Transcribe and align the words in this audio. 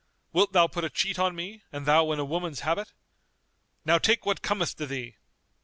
Wilt 0.33 0.51
thou 0.51 0.65
put 0.65 0.83
a 0.83 0.89
cheat 0.89 1.19
on 1.19 1.35
me 1.35 1.61
and 1.71 1.85
thou 1.85 2.11
in 2.11 2.17
a 2.17 2.25
woman's 2.25 2.61
habit? 2.61 2.91
Now 3.85 3.99
take 3.99 4.25
what 4.25 4.41
cometh 4.41 4.75
to 4.77 4.87
thee!" 4.87 5.13